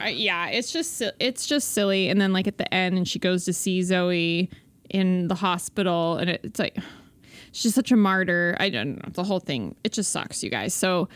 [0.00, 2.08] Uh, yeah, it's just it's just silly.
[2.08, 4.48] And then like at the end, and she goes to see Zoe
[4.94, 6.76] in the hospital, and it, it's like
[7.52, 8.56] she's such a martyr.
[8.60, 9.74] I don't know the whole thing.
[9.84, 10.72] It just sucks, you guys.
[10.72, 11.08] So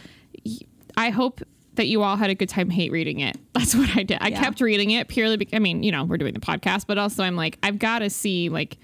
[0.96, 1.40] I hope
[1.74, 3.36] that you all had a good time hate reading it.
[3.54, 4.18] That's what I did.
[4.20, 4.42] I Yeah.
[4.42, 7.22] kept reading it purely because I mean, you know, we're doing the podcast, but also
[7.22, 8.76] I'm like, I've got to see like.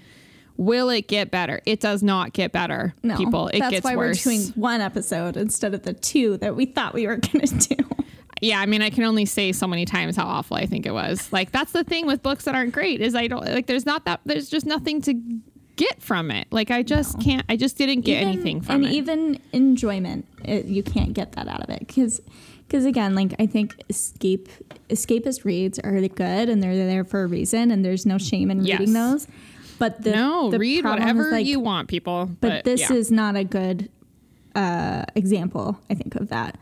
[0.57, 1.59] Will it get better?
[1.65, 3.49] It does not get better, No, people.
[3.49, 4.25] It that's gets why worse.
[4.25, 7.75] we're doing one episode instead of the two that we thought we were going to
[7.75, 7.83] do.
[8.41, 10.91] Yeah, I mean, I can only say so many times how awful I think it
[10.91, 11.31] was.
[11.31, 13.67] Like that's the thing with books that aren't great is I don't like.
[13.67, 14.21] There's not that.
[14.25, 15.13] There's just nothing to
[15.77, 16.47] get from it.
[16.51, 17.45] Like I just can't.
[17.49, 18.87] I just didn't get Even- anything from and it.
[18.87, 22.21] And even enjoyment, it, you can't get that out of it because.
[22.67, 24.49] Because again, like I think escape
[24.89, 28.65] escapist reads are good and they're there for a reason, and there's no shame in
[28.65, 28.79] Yes.
[28.79, 29.27] reading those.
[29.77, 32.25] But the no, the read whatever like, you want, people.
[32.25, 32.95] But, But, this yeah.
[32.95, 33.91] is not a good
[34.55, 36.57] uh, example, I think, of that.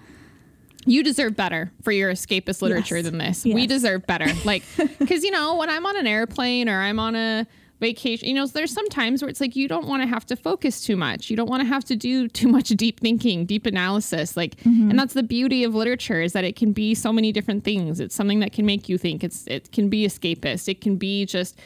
[0.85, 3.05] You deserve better for your escapist literature Yes.
[3.05, 3.43] than this.
[3.45, 4.27] We deserve better.
[4.45, 4.63] Like,
[4.99, 7.45] because you know, when I'm on an airplane or I'm on a
[7.79, 10.35] vacation, you know, there's some times where it's like you don't want to have to
[10.35, 11.29] focus too much.
[11.29, 14.37] You don't want to have to do too much deep thinking, deep analysis.
[14.37, 14.89] Like, Mm-hmm.
[14.91, 17.99] and that's the beauty of literature is that it can be so many different things.
[17.99, 19.23] It's something that can make you think.
[19.23, 20.67] It's it can be escapist.
[20.69, 21.57] It can be just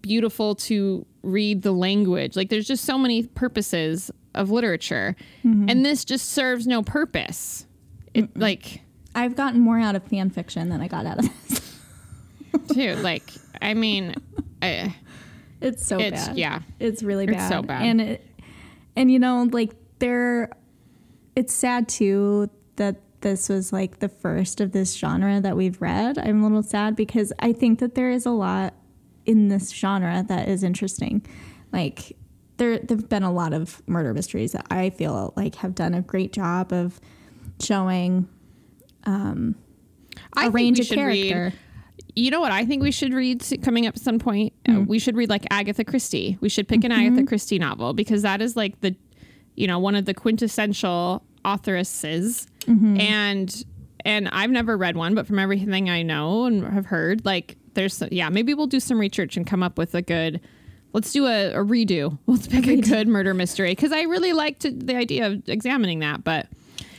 [0.00, 2.36] beautiful to read the language.
[2.36, 5.68] Like, there's just so many purposes of literature, Mm-hmm.
[5.68, 7.66] and this just serves no purpose.
[8.14, 8.80] It like.
[9.14, 11.78] I've gotten more out of fan fiction than I got out of this.
[12.68, 13.24] Dude, like,
[13.60, 14.14] I mean,
[14.62, 14.96] I,
[15.60, 16.38] It's so it's bad.
[16.38, 17.36] yeah, It's really bad.
[17.36, 17.82] It's so bad.
[17.82, 18.26] And it,
[18.96, 20.50] and you know, like there,
[21.36, 26.16] it's sad too that this was like the first of this genre that we've read.
[26.18, 28.72] I'm a little sad because I think that there is a lot
[29.26, 31.24] in this genre that is interesting.
[31.70, 32.16] Like
[32.56, 36.00] there, there've been a lot of murder mysteries that I feel like have done a
[36.00, 36.98] great job of
[37.62, 38.28] showing
[39.04, 39.54] um,
[40.34, 41.58] I a range of should read- character.
[42.14, 44.52] You know what I think we should read coming up at some point?
[44.68, 44.84] Uh, Hmm.
[44.84, 46.36] we should read like Agatha Christie.
[46.42, 47.00] We should pick an Mm-hmm.
[47.06, 48.94] Agatha Christie novel because that is like the,
[49.56, 52.46] you know, one of the quintessential authoresses.
[52.66, 53.00] Mm-hmm.
[53.00, 53.64] And
[54.04, 58.02] and I've never read one, but from everything I know and have heard, like there's
[58.10, 60.40] yeah, maybe we'll do some research and come up with a good.
[60.92, 62.18] Let's do a, a redo.
[62.26, 66.24] Let's pick a, good murder mystery because I really liked the idea of examining that,
[66.24, 66.46] but.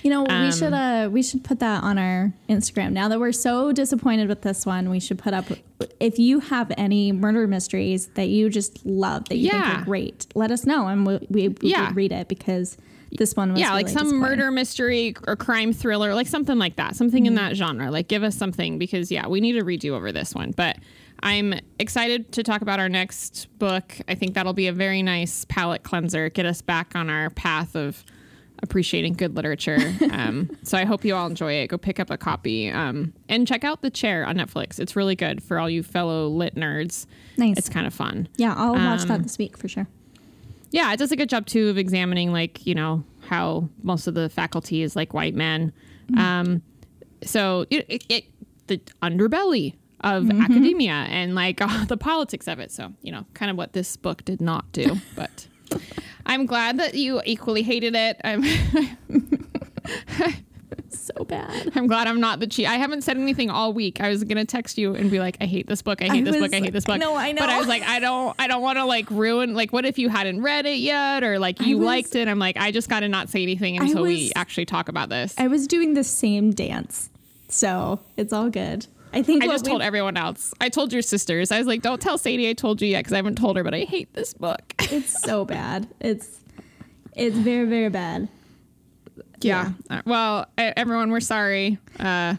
[0.04, 2.92] You know, Um, we should uh we should put that on our Instagram.
[2.92, 5.46] Now that we're so disappointed with this one, we should put up
[6.00, 9.82] if you have any murder mysteries that you just love that you think Yeah.
[9.82, 11.92] are great, let us know and we we, we Yeah.
[11.96, 12.78] read it because
[13.18, 16.96] this one was yeah, like some murder mystery or crime thriller, like something like that,
[16.96, 17.92] something in that genre.
[17.92, 20.50] Like, give us something because yeah, we need a redo over this one.
[20.52, 20.78] But
[21.22, 23.96] I'm excited to talk about our next book.
[24.08, 27.76] I think that'll be a very nice palate cleanser, get us back on our path
[27.76, 28.04] of
[28.62, 29.78] appreciating good literature.
[30.14, 31.68] Um, so I hope you all enjoy it.
[31.68, 34.80] Go pick up a copy um, and check out The Chair on Netflix.
[34.80, 37.08] It's really good for all you fellow lit nerds.
[37.36, 37.58] Nice.
[37.58, 38.28] It's kind of fun.
[38.38, 39.88] Yeah, I'll watch um, that this week for sure.
[40.70, 44.14] Yeah, it does a good job too of examining like you know how most of
[44.14, 45.74] the faculty is like white men.
[46.18, 46.62] Um,
[47.24, 48.26] so it, it, it
[48.68, 52.72] the underbelly of academia and like the politics of it.
[52.72, 54.98] So you know, kind of what this book did not do.
[55.16, 55.48] But
[56.26, 58.20] I'm glad that you equally hated it.
[58.24, 58.44] I'm
[60.90, 61.72] So bad.
[61.76, 62.68] I'm glad I'm not the cheat.
[62.68, 64.00] I haven't said anything all week.
[64.00, 66.02] I was gonna text you and be like, I hate this book.
[66.02, 66.54] I hate I this book.
[66.54, 67.00] I hate this book.
[67.00, 67.42] No, I know.
[67.42, 68.36] But I was like, I don't.
[68.40, 69.54] I don't want to like ruin.
[69.54, 72.28] Like, what if you hadn't read it yet, or like you was- liked it?
[72.28, 75.36] I'm like, I just got to not say anything until we actually talk about this.
[75.38, 77.10] I was doing the same dance.
[77.50, 78.88] So, it's all good.
[79.14, 80.54] I think I just told everyone else.
[80.60, 81.52] I told your sisters.
[81.52, 83.64] I was like, don't tell Sadie I told you yet because I haven't told her,
[83.64, 84.74] but I hate this book.
[84.80, 85.88] it's so bad.
[86.00, 86.42] It's
[87.16, 88.28] it's very very bad.
[89.42, 89.74] Yeah.
[89.90, 91.78] Uh, Well, everyone, we're sorry.
[92.00, 92.36] Uh,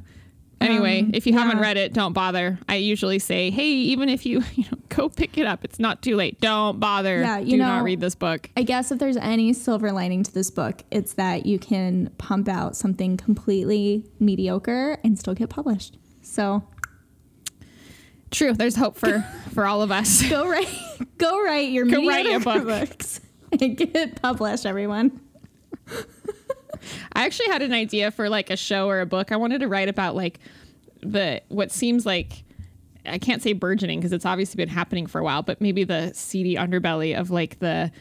[0.60, 2.58] Anyway, Um, if you haven't read it, don't bother.
[2.68, 6.00] I usually say, hey, even if you, you know, go pick it up, it's not
[6.00, 6.40] too late.
[6.40, 7.20] Don't bother.
[7.20, 8.48] Yeah, you Do know- not read this book.
[8.56, 12.48] I guess if there's any silver lining to this book, it's that you can pump
[12.48, 15.98] out something completely mediocre and still get published.
[16.24, 16.62] So
[18.30, 18.52] True.
[18.52, 19.20] There's hope for
[19.54, 20.28] for all of us.
[20.28, 20.68] go write,
[21.18, 22.66] go write your Go write mediocre book.
[22.66, 23.20] books
[23.52, 25.20] and get published, everyone.
[27.12, 29.30] I actually had an idea for like a show or a book.
[29.30, 30.40] I wanted to write about like
[31.00, 32.42] the what seems like
[33.06, 36.12] I can't say burgeoning because it's obviously been happening for a while, but maybe the
[36.14, 37.92] seedy underbelly of like the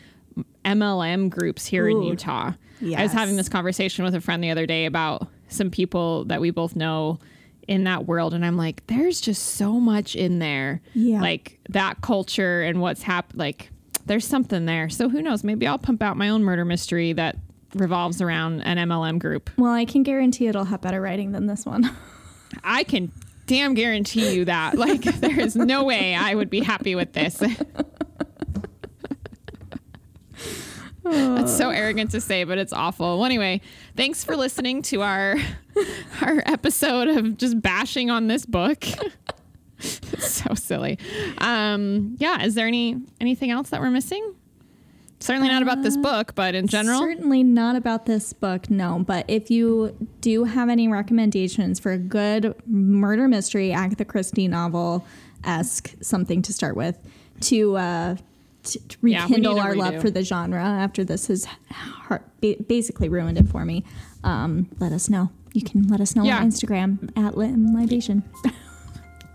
[0.65, 2.07] MLM groups here in Ooh.
[2.07, 2.53] Utah.
[2.82, 6.41] I was having this conversation with a friend the other day about some people that
[6.41, 7.19] we both know
[7.68, 10.82] in that world and I'm like there's just so much in there.
[10.93, 11.22] Yeah.
[11.22, 13.70] Like that culture and what's happened like
[14.05, 14.89] there's something there.
[14.89, 17.38] So who knows, maybe I'll pump out my own murder mystery that
[17.74, 19.49] revolves around an MLM group.
[19.57, 21.89] Well, I can guarantee it'll have better writing than this one.
[22.64, 23.11] I can
[23.47, 24.78] damn guarantee you that.
[24.84, 27.41] Like, there is no way I would be happy with this.
[31.03, 33.18] That's so arrogant to say, but it's awful.
[33.18, 33.61] Well, anyway,
[33.96, 35.36] thanks for listening to our
[36.22, 38.86] our episode of just bashing on this book.
[39.80, 41.00] so silly.
[41.39, 44.36] Um, yeah, is there any anything else that we're missing?
[45.20, 47.00] Certainly not about this book, but in general.
[47.00, 49.06] Certainly not about this book, no.
[49.08, 55.06] But if you do have any recommendations for a good murder mystery, Agatha Christie novel
[55.46, 56.98] esque something to start with,
[57.39, 58.16] to uh,
[58.64, 61.47] to, to Yeah, rekindle our love for the genre after this has
[62.41, 63.84] ba- basically ruined it for me,
[64.24, 65.30] um, let us know.
[65.53, 66.39] You can let us know Yeah.
[66.39, 68.24] on Instagram at Lit and Libation.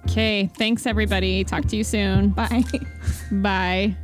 [0.09, 1.45] Okay, thanks everybody.
[1.45, 2.31] Talk to you soon.
[2.37, 2.65] Bye.
[3.31, 3.97] Bye.